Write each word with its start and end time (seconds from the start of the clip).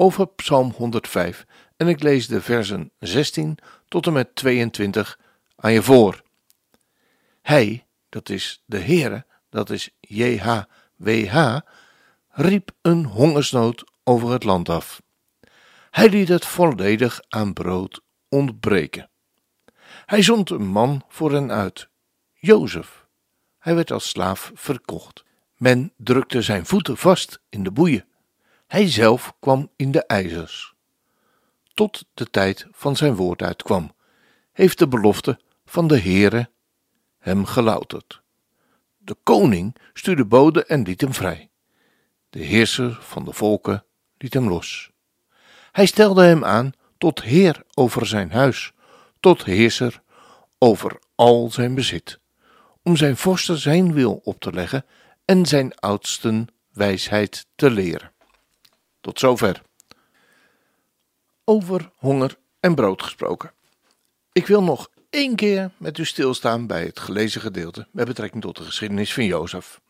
over 0.00 0.26
Psalm 0.26 0.72
105 0.76 1.46
en 1.76 1.88
ik 1.88 2.02
lees 2.02 2.26
de 2.26 2.40
versen 2.40 2.90
16 2.98 3.58
tot 3.88 4.06
en 4.06 4.12
met 4.12 4.34
22 4.34 5.18
aan 5.56 5.72
je 5.72 5.82
voor. 5.82 6.22
Hij, 7.42 7.86
dat 8.08 8.28
is 8.28 8.62
de 8.66 8.78
Heere, 8.78 9.26
dat 9.50 9.70
is 9.70 9.90
JHWH, 10.00 11.58
riep 12.28 12.70
een 12.82 13.04
hongersnood 13.04 13.84
over 14.04 14.30
het 14.30 14.44
land 14.44 14.68
af. 14.68 15.02
Hij 15.90 16.08
liet 16.08 16.28
het 16.28 16.46
volledig 16.46 17.20
aan 17.28 17.52
brood 17.52 18.00
ontbreken. 18.28 19.10
Hij 20.06 20.22
zond 20.22 20.50
een 20.50 20.66
man 20.66 21.04
voor 21.08 21.32
hen 21.32 21.50
uit, 21.50 21.88
Jozef. 22.32 23.06
Hij 23.58 23.74
werd 23.74 23.90
als 23.90 24.08
slaaf 24.08 24.50
verkocht. 24.54 25.24
Men 25.56 25.92
drukte 25.96 26.42
zijn 26.42 26.66
voeten 26.66 26.96
vast 26.96 27.40
in 27.48 27.62
de 27.62 27.70
boeien. 27.70 28.09
Hij 28.70 28.90
zelf 28.90 29.34
kwam 29.40 29.70
in 29.76 29.90
de 29.90 30.06
ijzers. 30.06 30.74
Tot 31.74 32.04
de 32.14 32.30
tijd 32.30 32.66
van 32.72 32.96
zijn 32.96 33.14
woord 33.14 33.42
uitkwam, 33.42 33.94
heeft 34.52 34.78
de 34.78 34.88
belofte 34.88 35.40
van 35.64 35.88
de 35.88 36.00
Heere 36.00 36.50
hem 37.18 37.44
gelouterd. 37.44 38.22
De 38.98 39.16
koning 39.22 39.76
stuurde 39.92 40.24
bode 40.24 40.64
en 40.64 40.82
liet 40.82 41.00
hem 41.00 41.14
vrij. 41.14 41.50
De 42.30 42.38
heerser 42.38 42.98
van 43.00 43.24
de 43.24 43.32
volken 43.32 43.84
liet 44.18 44.34
hem 44.34 44.48
los. 44.48 44.90
Hij 45.72 45.86
stelde 45.86 46.24
hem 46.24 46.44
aan 46.44 46.72
tot 46.98 47.22
heer 47.22 47.62
over 47.74 48.06
zijn 48.06 48.30
huis, 48.30 48.72
tot 49.20 49.44
heerser 49.44 50.02
over 50.58 50.98
al 51.14 51.50
zijn 51.50 51.74
bezit, 51.74 52.18
om 52.82 52.96
zijn 52.96 53.16
vorsten 53.16 53.58
zijn 53.58 53.92
wil 53.92 54.20
op 54.24 54.40
te 54.40 54.52
leggen 54.52 54.84
en 55.24 55.46
zijn 55.46 55.74
oudsten 55.74 56.48
wijsheid 56.72 57.46
te 57.54 57.70
leren. 57.70 58.12
Tot 59.00 59.18
zover. 59.18 59.62
Over 61.44 61.90
honger 61.96 62.36
en 62.60 62.74
brood 62.74 63.02
gesproken. 63.02 63.52
Ik 64.32 64.46
wil 64.46 64.62
nog 64.62 64.90
één 65.10 65.36
keer 65.36 65.70
met 65.76 65.98
u 65.98 66.04
stilstaan 66.04 66.66
bij 66.66 66.84
het 66.84 67.00
gelezen 67.00 67.40
gedeelte 67.40 67.88
met 67.92 68.06
betrekking 68.06 68.42
tot 68.42 68.56
de 68.56 68.64
geschiedenis 68.64 69.14
van 69.14 69.24
Jozef, 69.24 69.80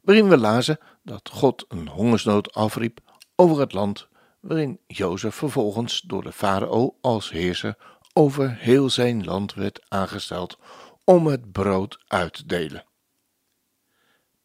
waarin 0.00 0.28
we 0.28 0.36
lazen 0.36 0.78
dat 1.02 1.28
God 1.32 1.64
een 1.68 1.88
hongersnood 1.88 2.54
afriep 2.54 3.00
over 3.36 3.60
het 3.60 3.72
land, 3.72 4.08
waarin 4.40 4.80
Jozef 4.86 5.34
vervolgens 5.34 6.00
door 6.00 6.22
de 6.22 6.32
farao 6.32 6.96
als 7.00 7.30
heerser 7.30 7.76
over 8.12 8.56
heel 8.56 8.90
zijn 8.90 9.24
land 9.24 9.54
werd 9.54 9.80
aangesteld 9.88 10.58
om 11.04 11.26
het 11.26 11.52
brood 11.52 11.98
uit 12.06 12.32
te 12.32 12.46
delen. 12.46 12.84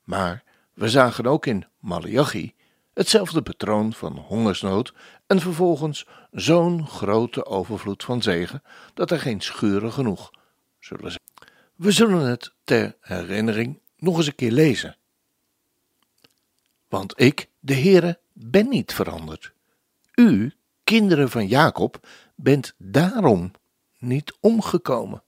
Maar 0.03 0.43
we 0.73 0.89
zagen 0.89 1.25
ook 1.25 1.45
in 1.45 1.67
Malachi 1.79 2.55
hetzelfde 2.95 3.41
patroon 3.41 3.93
van 3.93 4.17
hongersnood 4.17 4.93
en 5.27 5.39
vervolgens 5.39 6.07
zo'n 6.31 6.87
grote 6.87 7.45
overvloed 7.45 8.03
van 8.03 8.21
zegen 8.21 8.63
dat 8.93 9.11
er 9.11 9.19
geen 9.19 9.41
schuren 9.41 9.91
genoeg 9.91 10.31
zullen 10.79 11.11
zijn. 11.11 11.23
We 11.75 11.91
zullen 11.91 12.19
het 12.19 12.53
ter 12.63 12.95
herinnering 12.99 13.79
nog 13.97 14.17
eens 14.17 14.27
een 14.27 14.35
keer 14.35 14.51
lezen. 14.51 14.97
Want 16.87 17.21
ik, 17.21 17.49
de 17.59 17.73
Heere, 17.73 18.19
ben 18.33 18.69
niet 18.69 18.93
veranderd. 18.93 19.51
U, 20.13 20.53
kinderen 20.83 21.29
van 21.29 21.47
Jacob, 21.47 22.07
bent 22.35 22.73
daarom 22.77 23.51
niet 23.97 24.37
omgekomen. 24.39 25.23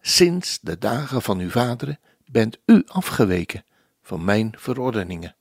Sinds 0.00 0.58
de 0.60 0.78
dagen 0.78 1.22
van 1.22 1.38
uw 1.38 1.50
vaderen 1.50 2.00
bent 2.26 2.58
u 2.66 2.82
afgeweken 2.86 3.64
van 4.02 4.24
mijn 4.24 4.54
verordeningen 4.58 5.36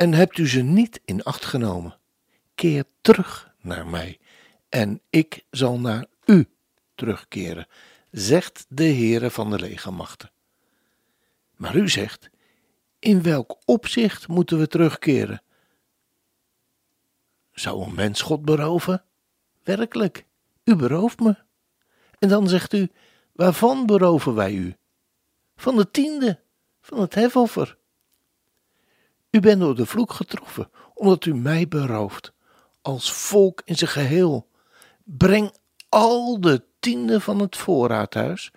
en 0.00 0.12
hebt 0.12 0.38
u 0.38 0.48
ze 0.48 0.62
niet 0.62 1.00
in 1.04 1.22
acht 1.22 1.44
genomen. 1.44 1.98
Keer 2.54 2.84
terug 3.00 3.54
naar 3.60 3.86
mij, 3.86 4.18
en 4.68 5.00
ik 5.10 5.44
zal 5.50 5.78
naar 5.78 6.06
u 6.24 6.48
terugkeren, 6.94 7.66
zegt 8.10 8.66
de 8.68 8.84
Heere 8.84 9.30
van 9.30 9.50
de 9.50 9.58
legermachten. 9.58 10.30
Maar 11.56 11.76
u 11.76 11.88
zegt, 11.88 12.30
in 12.98 13.22
welk 13.22 13.56
opzicht 13.64 14.28
moeten 14.28 14.58
we 14.58 14.66
terugkeren? 14.66 15.42
Zou 17.52 17.82
een 17.82 17.94
mens 17.94 18.22
God 18.22 18.44
beroven? 18.44 19.04
Werkelijk, 19.62 20.24
u 20.64 20.76
berooft 20.76 21.20
me. 21.20 21.36
En 22.18 22.28
dan 22.28 22.48
zegt 22.48 22.72
u, 22.72 22.90
waarvan 23.32 23.86
beroven 23.86 24.34
wij 24.34 24.52
u? 24.52 24.76
Van 25.56 25.76
de 25.76 25.90
tiende, 25.90 26.40
van 26.80 27.00
het 27.00 27.14
hefoffer. 27.14 27.78
U 29.30 29.40
bent 29.40 29.60
door 29.60 29.76
de 29.76 29.86
vloek 29.86 30.12
getroffen, 30.12 30.70
omdat 30.94 31.24
u 31.24 31.34
mij 31.34 31.68
berooft, 31.68 32.32
als 32.82 33.12
volk 33.12 33.62
in 33.64 33.76
zijn 33.76 33.90
geheel. 33.90 34.48
Breng 35.04 35.52
al 35.88 36.40
de 36.40 36.62
tiende 36.80 37.20
van 37.20 37.40
het 37.40 37.56
voorraadhuis, 37.56 38.50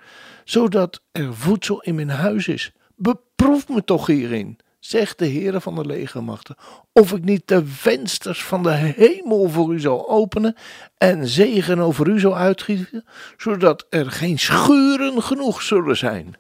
zodat 0.43 1.01
er 1.11 1.35
voedsel 1.35 1.81
in 1.81 1.95
mijn 1.95 2.09
huis 2.09 2.47
is. 2.47 2.71
Beproef 2.95 3.69
me 3.69 3.83
toch 3.83 4.07
hierin, 4.07 4.59
zegt 4.79 5.19
de 5.19 5.25
Heere 5.25 5.61
van 5.61 5.75
de 5.75 5.85
legermachten, 5.85 6.55
of 6.91 7.11
ik 7.11 7.23
niet 7.23 7.47
de 7.47 7.65
vensters 7.65 8.43
van 8.43 8.63
de 8.63 8.71
hemel 8.71 9.49
voor 9.49 9.73
u 9.73 9.79
zal 9.79 10.09
openen 10.09 10.55
en 10.97 11.27
zegen 11.27 11.79
over 11.79 12.07
u 12.07 12.19
zal 12.19 12.37
uitgieten, 12.37 13.05
zodat 13.37 13.85
er 13.89 14.11
geen 14.11 14.39
schuren 14.39 15.23
genoeg 15.23 15.61
zullen 15.61 15.97
zijn. 15.97 16.35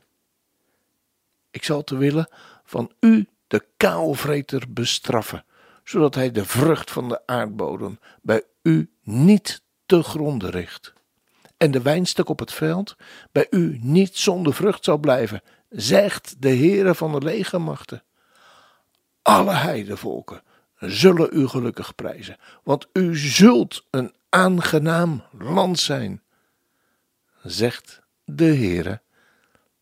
Ik 1.51 1.63
zal 1.63 1.83
te 1.83 1.97
willen 1.97 2.27
van 2.63 2.91
u 2.99 3.27
de 3.53 3.65
kaalvreter 3.77 4.63
bestraffen, 4.69 5.45
zodat 5.83 6.15
hij 6.15 6.31
de 6.31 6.45
vrucht 6.45 6.91
van 6.91 7.09
de 7.09 7.21
aardbodem 7.25 7.99
bij 8.21 8.43
u 8.61 8.89
niet 9.03 9.61
te 9.85 10.03
gronden 10.03 10.49
richt. 10.49 10.93
En 11.57 11.71
de 11.71 11.81
wijnstok 11.81 12.29
op 12.29 12.39
het 12.39 12.53
veld 12.53 12.95
bij 13.31 13.47
u 13.49 13.79
niet 13.81 14.17
zonder 14.17 14.53
vrucht 14.53 14.83
zal 14.83 14.97
blijven, 14.97 15.41
zegt 15.69 16.41
de 16.41 16.49
Heere 16.49 16.95
van 16.95 17.11
de 17.11 17.19
legermachten. 17.19 18.03
Alle 19.21 19.53
heidevolken 19.53 20.41
zullen 20.77 21.29
u 21.31 21.47
gelukkig 21.47 21.95
prijzen, 21.95 22.37
want 22.63 22.87
u 22.93 23.17
zult 23.17 23.85
een 23.89 24.13
aangenaam 24.29 25.23
land 25.31 25.79
zijn, 25.79 26.21
zegt 27.43 28.01
de 28.25 28.55
Heere 28.55 29.01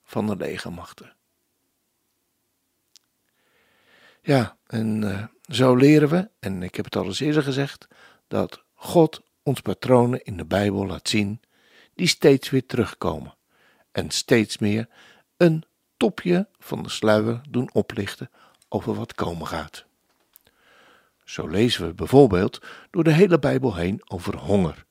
van 0.03 0.27
de 0.27 0.35
legermachten. 0.35 1.13
Ja, 4.21 4.57
en 4.67 5.01
uh, 5.01 5.23
zo 5.47 5.75
leren 5.75 6.09
we, 6.09 6.29
en 6.39 6.63
ik 6.63 6.75
heb 6.75 6.85
het 6.85 6.95
al 6.95 7.05
eens 7.05 7.19
eerder 7.19 7.43
gezegd, 7.43 7.87
dat 8.27 8.63
God 8.73 9.21
ons 9.43 9.61
patronen 9.61 10.23
in 10.23 10.37
de 10.37 10.45
Bijbel 10.45 10.85
laat 10.85 11.09
zien, 11.09 11.41
die 11.95 12.07
steeds 12.07 12.49
weer 12.49 12.65
terugkomen 12.65 13.35
en 13.91 14.09
steeds 14.09 14.57
meer 14.57 14.87
een 15.37 15.63
topje 15.97 16.47
van 16.59 16.84
de 16.84 16.90
sluier 16.90 17.41
doen 17.49 17.69
oplichten 17.73 18.29
over 18.69 18.93
wat 18.93 19.13
komen 19.13 19.47
gaat. 19.47 19.85
Zo 21.23 21.47
lezen 21.47 21.87
we 21.87 21.93
bijvoorbeeld 21.93 22.61
door 22.91 23.03
de 23.03 23.13
hele 23.13 23.40
Bijbel 23.40 23.75
heen 23.75 24.01
over 24.07 24.37
honger. 24.37 24.85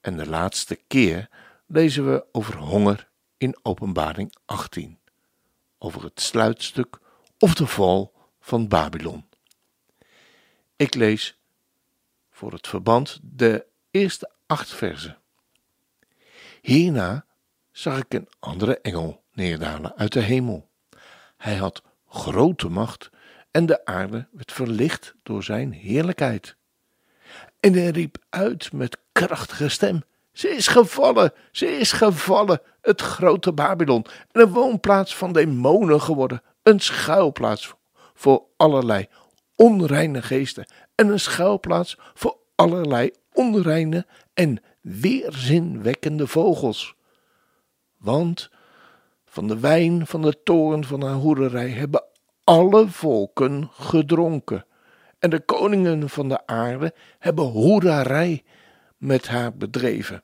En 0.00 0.16
de 0.16 0.28
laatste 0.28 0.78
keer 0.86 1.28
lezen 1.66 2.12
we 2.12 2.24
over 2.32 2.56
honger 2.56 3.08
in 3.36 3.58
Openbaring 3.62 4.34
18, 4.44 4.98
over 5.78 6.02
het 6.04 6.20
sluitstuk 6.20 6.98
of 7.38 7.54
de 7.54 7.66
val 7.66 8.16
van 8.48 8.68
Babylon. 8.68 9.24
Ik 10.76 10.94
lees 10.94 11.38
voor 12.30 12.52
het 12.52 12.68
verband 12.68 13.18
de 13.22 13.66
eerste 13.90 14.30
acht 14.46 14.74
verzen. 14.74 15.18
Hierna 16.62 17.24
zag 17.70 17.98
ik 17.98 18.14
een 18.14 18.28
andere 18.38 18.80
engel 18.80 19.22
neerdalen 19.32 19.96
uit 19.96 20.12
de 20.12 20.20
hemel. 20.20 20.70
Hij 21.36 21.56
had 21.56 21.82
grote 22.06 22.68
macht 22.68 23.10
en 23.50 23.66
de 23.66 23.84
aarde 23.84 24.28
werd 24.32 24.52
verlicht 24.52 25.14
door 25.22 25.42
zijn 25.42 25.72
heerlijkheid. 25.72 26.56
En 27.60 27.72
hij 27.72 27.90
riep 27.90 28.18
uit 28.28 28.72
met 28.72 28.98
krachtige 29.12 29.68
stem: 29.68 30.02
Ze 30.32 30.48
is 30.48 30.66
gevallen, 30.66 31.32
ze 31.52 31.66
is 31.66 31.92
gevallen, 31.92 32.60
het 32.80 33.00
grote 33.00 33.52
Babylon, 33.52 34.06
en 34.32 34.40
een 34.40 34.52
woonplaats 34.52 35.16
van 35.16 35.32
demonen 35.32 36.00
geworden, 36.00 36.42
een 36.62 36.80
schuilplaats 36.80 37.76
voor 38.18 38.42
allerlei 38.56 39.06
onreine 39.56 40.22
geesten 40.22 40.66
en 40.94 41.08
een 41.08 41.20
schuilplaats 41.20 41.98
voor 42.14 42.36
allerlei 42.54 43.10
onreine 43.32 44.06
en 44.34 44.62
weerzinwekkende 44.80 46.26
vogels. 46.26 46.94
Want 47.96 48.50
van 49.24 49.48
de 49.48 49.58
wijn 49.58 50.06
van 50.06 50.22
de 50.22 50.42
toren 50.42 50.84
van 50.84 51.02
haar 51.02 51.14
hoererij 51.14 51.70
hebben 51.70 52.04
alle 52.44 52.88
volken 52.88 53.70
gedronken. 53.72 54.66
En 55.18 55.30
de 55.30 55.40
koningen 55.40 56.08
van 56.08 56.28
de 56.28 56.46
aarde 56.46 56.94
hebben 57.18 57.44
hoererij 57.44 58.44
met 58.96 59.28
haar 59.28 59.56
bedreven. 59.56 60.22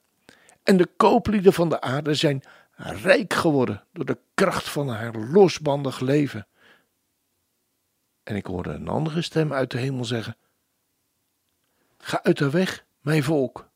En 0.62 0.76
de 0.76 0.88
kooplieden 0.96 1.52
van 1.52 1.69
de 1.69 1.81
aarde 1.81 2.14
zijn 2.14 2.43
rijk 2.76 3.35
geworden 3.35 3.85
door 3.93 4.05
de 4.05 4.19
kracht 4.35 4.69
van 4.69 4.88
haar 4.88 5.14
losbandig 5.14 6.00
leven. 6.00 6.46
En 8.25 8.37
ik 8.37 8.47
hoorde 8.47 8.71
een 8.71 8.88
andere 8.88 9.23
stem 9.23 9.53
uit 9.53 9.71
de 9.71 9.79
hemel 9.79 10.05
zeggen: 10.05 10.37
Ga 11.99 12.23
uit 12.23 12.38
de 12.38 12.50
weg, 12.50 12.85
mijn 13.00 13.23
volk, 13.23 13.69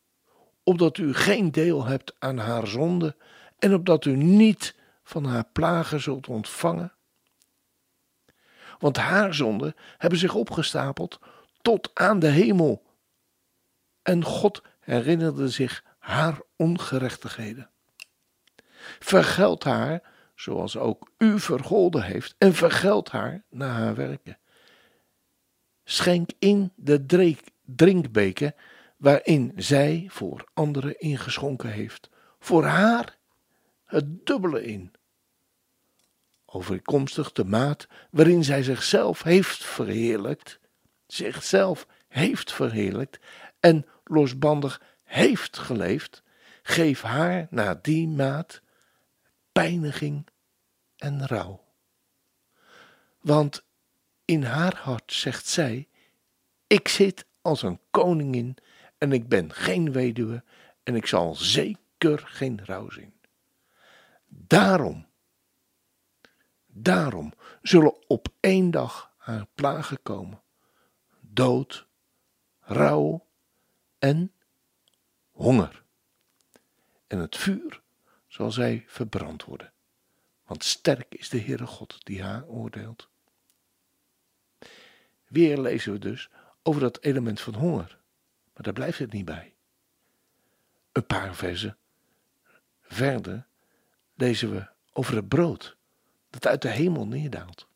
opdat 0.62 0.98
u 0.98 1.14
geen 1.14 1.50
deel 1.50 1.84
hebt 1.84 2.14
aan 2.18 2.38
haar 2.38 2.66
zonde 2.66 3.16
en 3.58 3.74
opdat 3.74 4.04
u 4.04 4.16
niet 4.16 4.74
van 5.02 5.24
haar 5.24 5.44
plagen 5.52 6.00
zult 6.00 6.26
ontvangen. 6.26 6.92
Want 8.78 8.96
haar 8.96 9.34
zonden 9.34 9.74
hebben 9.98 10.18
zich 10.18 10.34
opgestapeld 10.34 11.18
tot 11.62 11.90
aan 11.94 12.18
de 12.18 12.28
hemel. 12.28 12.82
En 14.02 14.24
God 14.24 14.62
herinnerde 14.80 15.48
zich 15.48 15.84
haar 15.98 16.40
ongerechtigheden. 16.56 17.70
Vergeld 18.98 19.64
haar, 19.64 20.02
zoals 20.40 20.76
ook 20.76 21.11
u 21.19 21.40
vergolden 21.40 22.02
heeft, 22.02 22.35
en 22.38 22.55
vergeld 22.55 23.11
haar 23.11 23.44
naar 23.50 23.73
haar 23.73 23.94
werken. 23.94 24.38
Schenk 25.85 26.31
in 26.38 26.73
de 26.76 27.06
drinkbeker 27.64 28.55
waarin 28.96 29.52
zij 29.56 30.06
voor 30.08 30.44
anderen 30.55 31.00
ingeschonken 31.00 31.70
heeft, 31.70 32.11
voor 32.38 32.64
haar 32.64 33.19
het 33.85 34.26
dubbele 34.26 34.64
in. 34.64 34.93
Overkomstig 36.46 37.32
de 37.32 37.44
maat 37.44 37.87
waarin 38.11 38.44
zij 38.44 38.62
zichzelf 38.62 39.23
heeft 39.23 39.64
verheerlijkt, 39.64 40.61
zichzelf 41.06 41.87
heeft 42.08 42.52
verheerlijkt 42.52 43.20
en 43.61 43.87
losbandig 44.05 44.82
heeft 45.05 45.58
geleefd, 45.58 46.23
geef 46.62 47.02
haar 47.02 47.46
naar 47.50 47.82
die 47.82 48.08
maat 48.08 48.62
pijniging 49.58 50.26
en 50.96 51.26
rouw. 51.26 51.64
Want 53.20 53.64
in 54.25 54.43
haar 54.43 54.76
hart 54.76 55.12
zegt 55.12 55.46
zij: 55.46 55.88
Ik 56.66 56.88
zit 56.88 57.26
als 57.43 57.62
een 57.62 57.81
koningin 57.90 58.56
en 58.99 59.12
ik 59.12 59.28
ben 59.28 59.52
geen 59.52 59.93
weduwe 59.93 60.44
en 60.82 60.94
ik 60.94 61.06
zal 61.06 61.34
zeker 61.34 62.19
geen 62.19 62.64
rouw 62.64 62.90
zien. 62.90 63.14
Daarom, 64.26 65.06
daarom 66.66 67.32
zullen 67.62 68.08
op 68.08 68.28
één 68.40 68.70
dag 68.70 69.14
haar 69.16 69.46
plagen 69.54 70.02
komen: 70.02 70.43
dood, 71.20 71.88
rouw 72.61 73.26
en 73.99 74.32
honger. 75.31 75.84
En 77.06 77.19
het 77.19 77.37
vuur 77.37 77.82
zal 78.38 78.52
zij 78.52 78.85
verbrand 78.87 79.44
worden, 79.44 79.73
want 80.44 80.64
sterk 80.64 81.14
is 81.14 81.29
de 81.29 81.40
Heere 81.40 81.67
God 81.67 82.05
die 82.05 82.23
haar 82.23 82.46
oordeelt. 82.46 83.08
Weer 85.26 85.58
lezen 85.61 85.93
we 85.93 85.99
dus 85.99 86.31
over 86.62 86.81
dat 86.81 87.00
element 87.00 87.40
van 87.40 87.55
honger, 87.55 87.99
maar 88.55 88.62
daar 88.62 88.73
blijft 88.73 88.99
het 88.99 89.12
niet 89.12 89.25
bij. 89.25 89.55
Een 90.93 91.06
paar 91.06 91.35
versen 91.35 91.76
verder 92.81 93.46
lezen 94.14 94.50
we 94.50 94.69
over 94.93 95.17
het 95.17 95.29
brood 95.29 95.76
dat 96.31 96.46
uit 96.46 96.62
de 96.62 96.70
hemel 96.70 97.06
neerdaalt. 97.06 97.67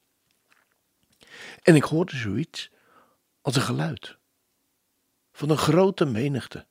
En 1.63 1.75
ik 1.75 1.85
hoorde 1.85 2.17
zoiets 2.17 2.71
als 3.41 3.57
een 3.57 3.63
geluid 3.63 4.17
van 5.33 5.51
een 5.51 5.57
grote 5.57 6.05
menigte 6.05 6.67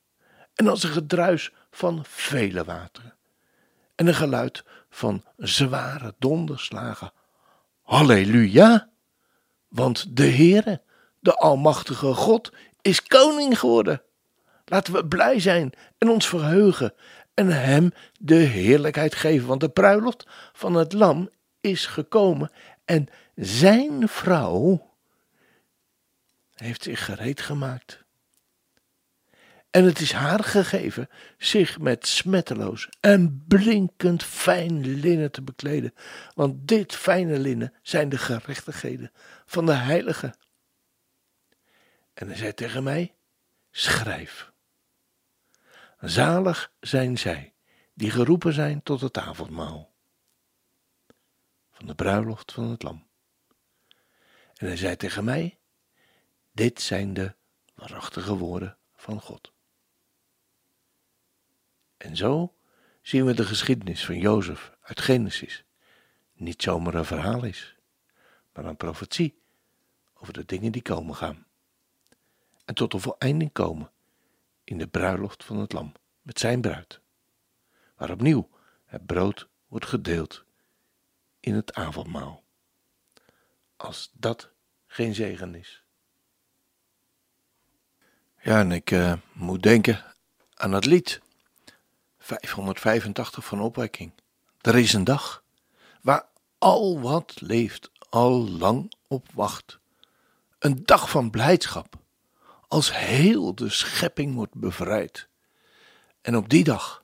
en 0.54 0.68
als 0.68 0.84
een 0.84 0.92
gedruis 0.92 1.52
van 1.70 2.06
vele 2.06 2.64
wateren 2.64 3.20
en 4.02 4.08
een 4.08 4.16
geluid 4.16 4.64
van 4.90 5.24
zware 5.38 6.16
donderslagen. 6.20 7.12
Halleluja! 7.82 8.90
Want 9.68 10.16
de 10.16 10.26
Heere, 10.26 10.82
de 11.20 11.36
Almachtige 11.36 12.14
God, 12.14 12.52
is 12.82 13.04
koning 13.04 13.60
geworden. 13.60 14.02
Laten 14.66 14.94
we 14.94 15.06
blij 15.06 15.40
zijn 15.40 15.74
en 15.98 16.10
ons 16.10 16.28
verheugen 16.28 16.94
en 17.34 17.48
hem 17.48 17.92
de 18.20 18.36
heerlijkheid 18.36 19.16
geven, 19.16 19.48
want 19.48 19.60
de 19.60 19.70
bruiloft 19.70 20.28
van 20.54 20.74
het 20.74 20.94
lam 20.94 21.30
is 21.60 21.86
gekomen 21.86 22.52
en 22.86 23.08
zijn 23.36 24.08
vrouw 24.08 24.92
heeft 26.54 26.84
zich 26.84 27.06
gereed 27.06 27.42
gemaakt. 27.42 28.01
En 29.72 29.84
het 29.84 30.00
is 30.00 30.12
haar 30.12 30.44
gegeven 30.44 31.10
zich 31.38 31.80
met 31.80 32.08
smetteloos 32.08 32.90
en 33.00 33.44
blinkend 33.48 34.24
fijn 34.24 34.86
linnen 34.86 35.32
te 35.32 35.42
bekleden, 35.42 35.94
want 36.34 36.68
dit 36.68 36.96
fijne 36.96 37.40
linnen 37.40 37.74
zijn 37.82 38.10
de 38.10 38.18
gerechtigheden 38.18 39.12
van 39.46 39.66
de 39.66 39.74
heilige. 39.74 40.36
En 42.14 42.28
hij 42.28 42.36
zei 42.36 42.54
tegen 42.54 42.84
mij: 42.84 43.16
Schrijf. 43.72 44.52
Zalig 46.00 46.72
zijn 46.80 47.18
zij 47.18 47.54
die 47.94 48.12
geroepen 48.12 48.54
zijn 48.54 48.84
tot 48.84 49.02
het 49.02 49.18
avondmaal 49.18 49.94
van 51.72 51.86
de 51.86 51.96
bruiloft 51.96 52.52
van 52.52 52.70
het 52.70 52.84
Lam. 52.84 53.08
En 54.54 54.68
hij 54.68 54.78
zei 54.78 54.96
tegen 54.96 55.24
mij: 55.24 55.60
Dit 56.52 56.82
zijn 56.82 57.14
de 57.14 57.36
waarachtige 57.76 58.38
woorden 58.38 58.78
van 58.96 59.22
God. 59.22 59.51
En 62.02 62.16
zo 62.16 62.54
zien 63.02 63.26
we 63.26 63.34
de 63.34 63.46
geschiedenis 63.46 64.06
van 64.06 64.18
Jozef 64.20 64.72
uit 64.82 65.02
Genesis 65.02 65.64
niet 66.34 66.62
zomaar 66.62 66.94
een 66.94 67.06
verhaal 67.06 67.44
is, 67.44 67.76
maar 68.54 68.66
een 68.66 68.78
profetie 68.78 69.42
over 70.14 70.34
de 70.34 70.46
dingen 70.46 70.72
die 70.72 70.82
komen 70.82 71.16
gaan. 71.16 71.46
En 72.66 72.74
tot 72.74 72.94
een 72.94 73.00
voleinding 73.00 73.52
komen 73.52 73.92
in 74.64 74.78
de 74.78 74.88
bruiloft 74.88 75.44
van 75.44 75.58
het 75.58 75.74
lam 75.74 75.92
met 76.22 76.40
zijn 76.40 76.62
bruid, 76.62 77.00
waar 77.96 78.12
opnieuw 78.12 78.50
het 78.86 79.06
brood 79.06 79.48
wordt 79.68 79.86
gedeeld 79.86 80.44
in 81.40 81.54
het 81.54 81.74
avondmaal. 81.74 82.44
Als 83.76 84.12
dat 84.14 84.52
geen 84.88 85.16
zegen 85.16 85.56
is. 85.56 85.84
Ja, 88.42 88.60
en 88.60 88.72
ik 88.72 88.92
uh, 88.92 89.14
moet 89.34 89.64
denken 89.64 90.16
aan 90.54 90.72
het 90.72 90.86
lied 90.86 91.22
585 92.40 93.46
van 93.46 93.62
opwekking. 93.62 94.12
Er 94.62 94.76
is 94.76 94.94
een 94.94 95.04
dag 95.04 95.44
waar 96.02 96.26
al 96.58 97.00
wat 97.00 97.42
leeft 97.42 97.92
al 98.10 98.50
lang 98.50 98.94
op 99.08 99.28
wacht. 99.34 99.80
Een 100.60 100.82
dag 100.86 101.10
van 101.10 101.30
blijdschap, 101.30 101.96
als 102.68 102.98
heel 102.98 103.56
de 103.56 103.70
schepping 103.70 104.36
wordt 104.36 104.56
bevrijd. 104.56 105.28
En 106.22 106.36
op 106.36 106.50
die 106.50 106.64
dag, 106.64 107.04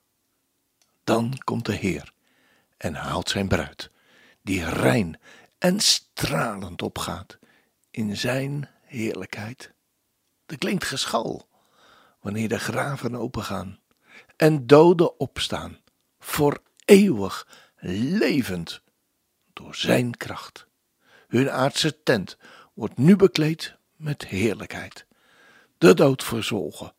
dan 1.04 1.38
komt 1.44 1.66
de 1.66 1.74
Heer 1.74 2.12
en 2.76 2.94
haalt 2.94 3.28
zijn 3.28 3.48
bruid, 3.48 3.90
die 4.42 4.68
rein 4.68 5.20
en 5.58 5.80
stralend 5.80 6.82
opgaat 6.82 7.38
in 7.90 8.16
zijn 8.16 8.68
heerlijkheid. 8.82 9.72
Er 10.46 10.58
klinkt 10.58 10.84
geschal 10.84 11.48
wanneer 12.20 12.48
de 12.48 12.58
graven 12.58 13.16
opengaan 13.16 13.78
en 14.38 14.66
doden 14.66 15.20
opstaan, 15.20 15.78
voor 16.18 16.62
eeuwig 16.84 17.46
levend 17.80 18.82
door 19.52 19.74
Zijn 19.74 20.16
kracht. 20.16 20.66
Hun 21.28 21.50
aardse 21.50 22.02
tent 22.02 22.36
wordt 22.74 22.96
nu 22.96 23.16
bekleed 23.16 23.76
met 23.96 24.26
heerlijkheid, 24.26 25.06
de 25.78 25.94
dood 25.94 26.24
verzwolgen, 26.24 26.94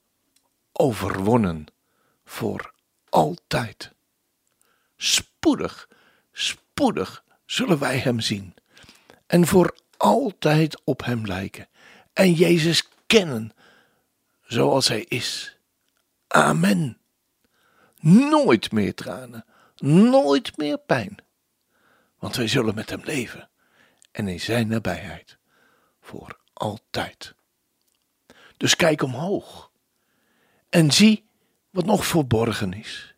overwonnen 0.72 1.66
voor 2.26 2.74
altijd. 3.10 3.92
Spoedig, 4.98 5.90
spoedig 6.32 7.24
zullen 7.46 7.80
wij 7.80 7.98
Hem 7.98 8.20
zien 8.20 8.56
en 9.26 9.48
voor 9.48 9.78
altijd 9.98 10.82
op 10.84 11.06
Hem 11.06 11.26
lijken 11.26 11.68
en 12.14 12.34
Jezus 12.34 12.90
kennen 13.08 13.52
zoals 14.42 14.88
Hij 14.88 15.04
is. 15.04 15.58
Amen. 16.28 16.99
Nooit 18.00 18.72
meer 18.72 18.96
tranen, 18.96 19.46
nooit 19.80 20.58
meer 20.58 20.78
pijn. 20.78 21.18
Want 22.18 22.36
wij 22.36 22.48
zullen 22.48 22.76
met 22.76 22.90
hem 22.90 23.02
leven 23.04 23.50
en 24.12 24.28
in 24.28 24.40
zijn 24.40 24.68
nabijheid 24.68 25.38
voor 26.02 26.40
altijd. 26.54 27.34
Dus 28.58 28.76
kijk 28.76 29.02
omhoog 29.02 29.72
en 30.70 30.92
zie 30.92 31.30
wat 31.70 31.86
nog 31.86 32.06
verborgen 32.06 32.74
is. 32.74 33.16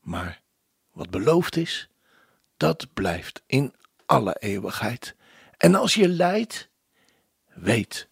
Maar 0.00 0.42
wat 0.92 1.10
beloofd 1.10 1.56
is, 1.56 1.88
dat 2.56 2.92
blijft 2.94 3.42
in 3.46 3.74
alle 4.06 4.36
eeuwigheid. 4.38 5.14
En 5.56 5.74
als 5.74 5.94
je 5.94 6.08
lijdt, 6.08 6.68
weet 7.54 8.08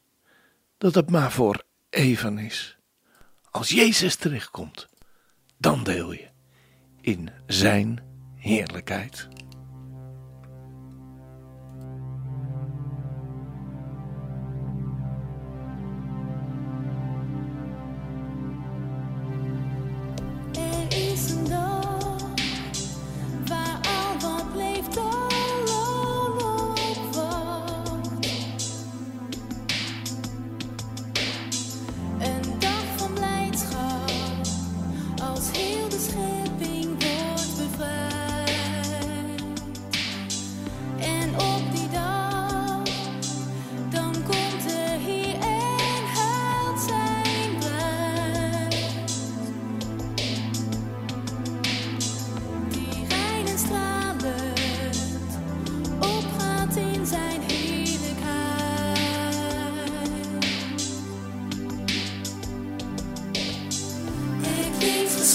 dat 0.79 0.95
het 0.95 1.11
maar 1.11 1.33
voor 1.33 1.65
even 1.91 2.39
is. 2.39 2.77
Als 3.51 3.69
Jezus 3.69 4.17
terugkomt, 4.17 4.89
dan 5.63 5.83
deel 5.85 6.13
je 6.13 6.29
in 7.01 7.31
zijn 7.47 8.01
heerlijkheid. 8.37 9.29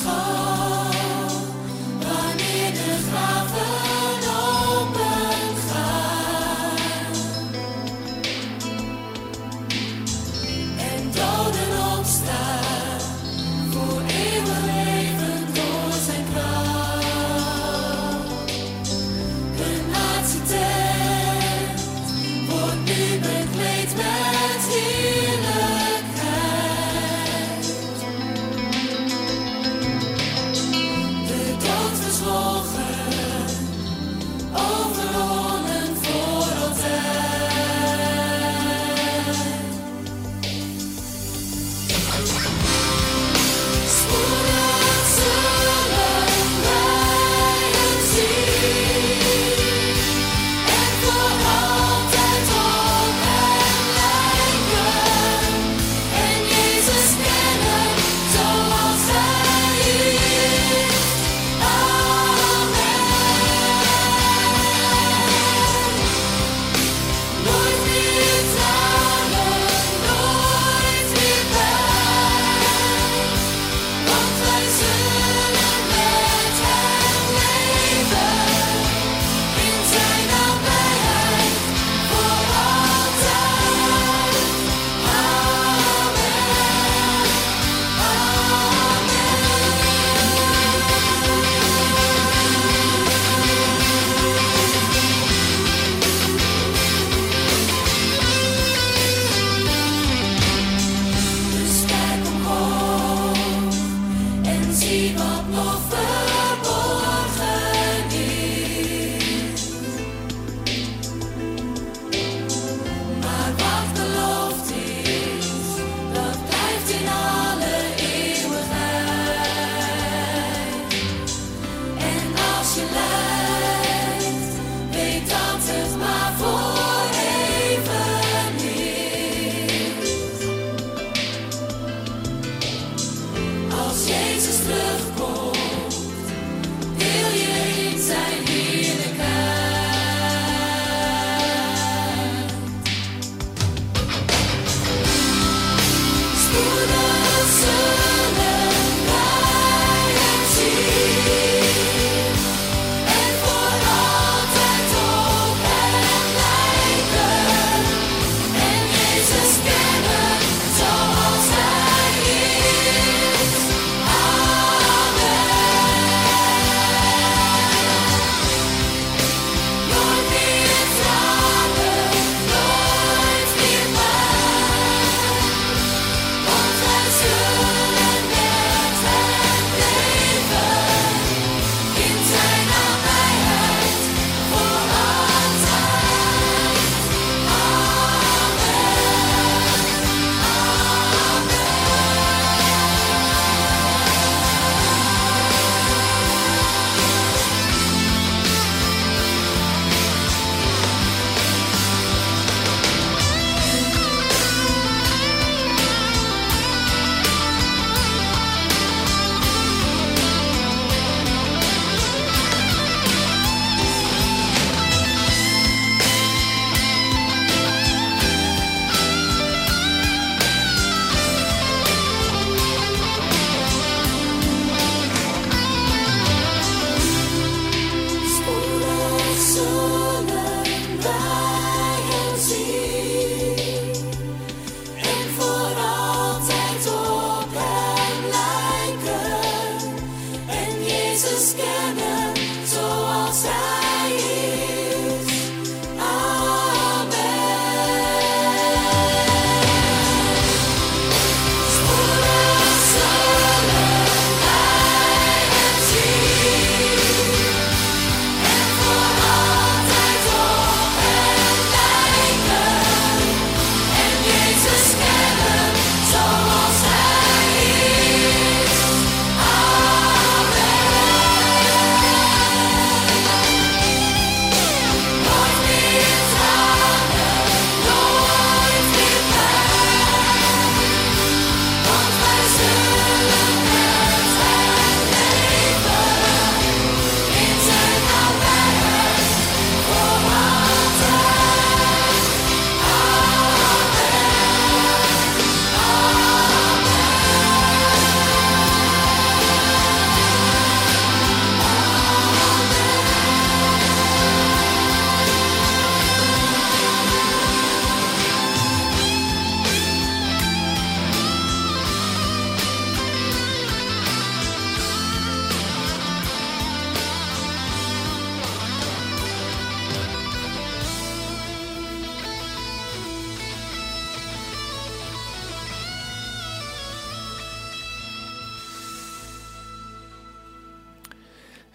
song. 0.08 0.47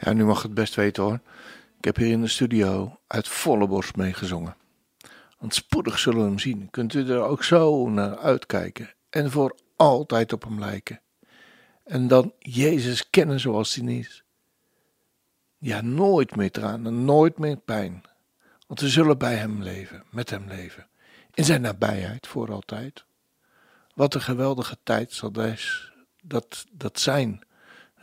Ja, 0.05 0.13
nu 0.13 0.25
mag 0.25 0.43
het 0.43 0.55
best 0.55 0.75
weten 0.75 1.03
hoor. 1.03 1.21
Ik 1.79 1.85
heb 1.85 1.97
hier 1.97 2.11
in 2.11 2.21
de 2.21 2.29
studio 2.29 2.99
uit 3.07 3.29
volle 3.29 3.67
borst 3.67 3.97
meegezongen. 3.97 4.57
Want 5.39 5.55
spoedig 5.55 5.99
zullen 5.99 6.19
we 6.19 6.25
hem 6.25 6.39
zien. 6.39 6.71
Kunt 6.71 6.95
u 6.95 7.11
er 7.11 7.23
ook 7.23 7.45
zo 7.45 7.89
naar 7.89 8.19
uitkijken. 8.19 8.95
En 9.11 9.31
voor 9.31 9.57
altijd 9.77 10.33
op 10.33 10.43
hem 10.43 10.59
lijken. 10.59 11.01
En 11.85 12.09
dan 12.09 12.33
Jezus 12.39 13.11
kennen 13.11 13.41
zoals 13.41 13.75
hij 13.75 13.95
is. 13.95 14.25
Ja, 15.59 15.81
nooit 15.81 16.37
meer 16.37 16.51
tranen, 16.51 17.05
nooit 17.05 17.39
meer 17.39 17.57
pijn. 17.57 18.03
Want 18.67 18.81
we 18.81 18.89
zullen 18.89 19.19
bij 19.19 19.35
hem 19.35 19.63
leven, 19.63 20.05
met 20.11 20.31
hem 20.31 20.45
leven. 20.49 20.87
In 21.35 21.45
zijn 21.45 21.61
nabijheid 21.61 22.27
voor 22.27 22.53
altijd. 22.53 23.05
Wat 23.95 24.15
een 24.15 24.21
geweldige 24.21 24.79
tijd 24.83 25.13
zal 25.13 25.33
dat, 26.23 26.67
dat 26.73 27.01
zijn. 27.01 27.43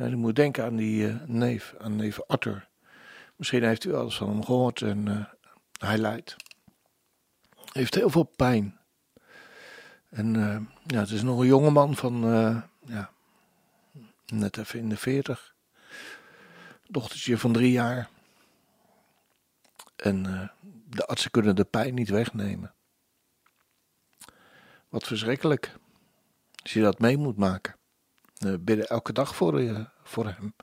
Je 0.08 0.16
moet 0.16 0.36
denken 0.36 0.64
aan 0.64 0.76
die 0.76 1.08
uh, 1.08 1.22
neef, 1.26 1.76
aan 1.78 1.96
neef 1.96 2.22
Arthur. 2.22 2.68
Misschien 3.36 3.64
heeft 3.64 3.84
u 3.84 3.96
eens 3.96 4.18
van 4.18 4.30
hem 4.30 4.44
gehoord 4.46 4.82
en 4.82 5.06
uh, 5.06 5.26
hij 5.80 5.98
lijdt. 5.98 6.36
Heeft 7.72 7.96
heel 7.96 8.10
veel 8.10 8.24
pijn. 8.36 8.80
En 10.10 10.36
uh, 10.36 10.60
ja, 10.86 11.00
het 11.00 11.10
is 11.10 11.22
nog 11.22 11.40
een 11.40 11.48
jongeman 11.48 11.96
van, 11.96 12.22
ja, 12.86 13.12
net 14.26 14.58
even 14.58 14.80
in 14.80 14.90
de 14.90 14.98
veertig. 14.98 15.56
Dochtertje 16.88 17.38
van 17.38 17.54
drie 17.54 17.72
jaar. 17.72 18.10
En 19.96 20.24
de 20.90 21.06
artsen 21.06 21.32
kunnen 21.32 21.56
de 21.56 21.66
pijn 21.66 21.94
niet 21.94 22.10
wegnemen. 22.10 22.74
Wat 24.90 25.04
verschrikkelijk. 25.04 25.76
Als 26.64 26.74
je 26.74 26.82
dat 26.82 27.00
mee 27.00 27.18
moet 27.18 27.38
maken. 27.38 27.79
Uh, 28.46 28.56
bidden 28.60 28.88
elke 28.88 29.14
dag 29.14 29.36
voor, 29.36 29.62
uh, 29.62 29.86
voor 30.04 30.26
hem. 30.26 30.54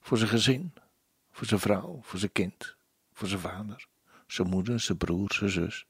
Voor 0.00 0.18
zijn 0.18 0.30
gezin. 0.30 0.74
Voor 1.30 1.46
zijn 1.46 1.60
vrouw. 1.60 2.00
Voor 2.02 2.18
zijn 2.18 2.32
kind. 2.32 2.76
Voor 3.12 3.28
zijn 3.28 3.40
vader. 3.40 3.86
Zijn 4.26 4.48
moeder. 4.48 4.80
Zijn 4.80 4.98
broer. 4.98 5.32
Zijn 5.32 5.50
zus. 5.50 5.86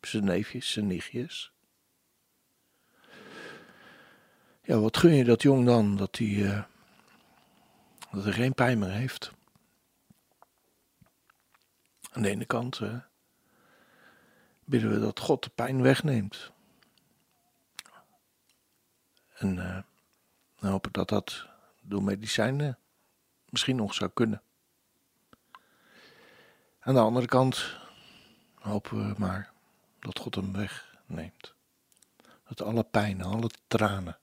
Zijn 0.00 0.24
neefjes. 0.24 0.72
Zijn 0.72 0.86
nichtjes. 0.86 1.52
Ja, 4.62 4.78
wat 4.78 4.96
gun 4.96 5.14
je 5.14 5.24
dat 5.24 5.42
jong 5.42 5.66
dan? 5.66 5.96
Dat 5.96 6.16
hij, 6.16 6.28
uh, 6.28 6.62
dat 8.10 8.24
hij 8.24 8.32
geen 8.32 8.54
pijn 8.54 8.78
meer 8.78 8.90
heeft. 8.90 9.32
Aan 12.10 12.22
de 12.22 12.28
ene 12.28 12.44
kant 12.44 12.80
bidden 14.64 14.90
we 14.90 14.98
dat 14.98 15.20
God 15.20 15.42
de 15.42 15.50
pijn 15.50 15.82
wegneemt. 15.82 16.52
En 19.32 19.84
dan 20.62 20.70
hopen 20.70 20.92
dat 20.92 21.08
dat 21.08 21.46
door 21.80 22.02
medicijnen 22.02 22.78
misschien 23.48 23.76
nog 23.76 23.94
zou 23.94 24.10
kunnen. 24.14 24.42
Aan 26.80 26.94
de 26.94 27.00
andere 27.00 27.26
kant 27.26 27.76
hopen 28.54 29.08
we 29.08 29.14
maar 29.18 29.52
dat 29.98 30.18
God 30.18 30.34
hem 30.34 30.52
wegneemt. 30.52 31.54
Dat 32.48 32.62
alle 32.62 32.84
pijn, 32.84 33.22
alle 33.22 33.50
tranen 33.66 34.18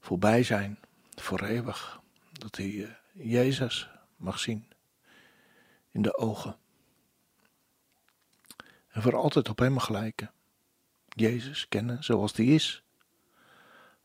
voorbij 0.00 0.42
zijn, 0.42 0.78
voor 1.14 1.42
eeuwig. 1.42 2.00
Dat 2.32 2.56
hij 2.56 2.70
uh, 2.70 2.90
Jezus 3.12 3.90
mag 4.16 4.38
zien 4.38 4.68
in 5.90 6.02
de 6.02 6.16
ogen. 6.16 6.56
En 8.88 9.02
voor 9.02 9.16
altijd 9.16 9.48
op 9.48 9.58
hem 9.58 9.72
mag 9.72 9.88
lijken. 9.88 10.32
Jezus 11.08 11.68
kennen 11.68 12.04
zoals 12.04 12.36
hij 12.36 12.46
is. 12.46 12.82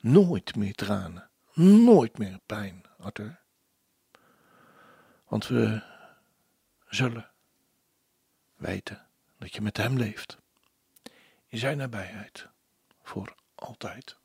Nooit 0.03 0.55
meer 0.55 0.73
tranen. 0.73 1.29
Nooit 1.53 2.17
meer 2.17 2.39
pijn, 2.45 2.83
Arthur. 2.99 3.39
Want 5.27 5.47
we 5.47 5.83
zullen 6.89 7.29
weten 8.55 9.07
dat 9.37 9.55
je 9.55 9.61
met 9.61 9.77
hem 9.77 9.97
leeft. 9.97 10.37
In 11.47 11.57
zijn 11.57 11.77
nabijheid. 11.77 12.47
Voor 13.03 13.35
altijd. 13.55 14.17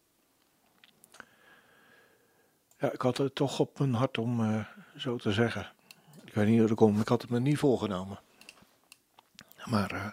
Ja, 2.78 2.92
ik 2.92 3.00
had 3.00 3.16
het 3.16 3.34
toch 3.34 3.58
op 3.60 3.78
mijn 3.78 3.94
hart 3.94 4.18
om 4.18 4.40
uh, 4.40 4.66
zo 4.96 5.16
te 5.16 5.32
zeggen. 5.32 5.72
Ik 6.24 6.34
weet 6.34 6.46
niet 6.48 6.58
hoe 6.58 6.68
dat 6.68 6.76
komt, 6.76 7.00
ik 7.00 7.08
had 7.08 7.22
het 7.22 7.30
me 7.30 7.40
niet 7.40 7.58
voorgenomen. 7.58 8.20
Maar 9.64 9.92
uh, 9.92 10.10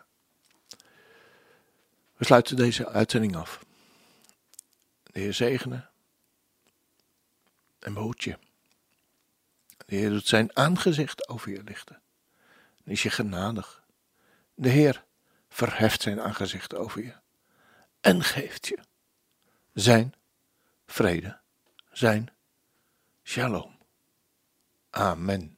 we 2.15 2.25
sluiten 2.25 2.56
deze 2.56 2.88
uitzending 2.88 3.36
af. 3.36 3.65
De 5.15 5.21
Heer 5.21 5.34
zegene 5.34 5.88
en 7.80 7.93
behoed 7.93 8.23
je. 8.23 8.38
De 9.86 9.95
Heer 9.95 10.10
doet 10.10 10.28
zijn 10.28 10.56
aangezicht 10.56 11.28
over 11.28 11.51
je 11.51 11.63
lichten. 11.63 12.01
En 12.84 12.91
is 12.91 13.04
je 13.04 13.10
genadig. 13.10 13.84
De 14.54 14.69
Heer 14.69 15.04
verheft 15.49 16.01
zijn 16.01 16.21
aangezicht 16.21 16.75
over 16.75 17.04
je 17.04 17.13
en 18.01 18.23
geeft 18.23 18.67
je 18.67 18.80
zijn 19.73 20.13
vrede, 20.86 21.39
zijn 21.91 22.30
shalom. 23.23 23.78
Amen. 24.89 25.58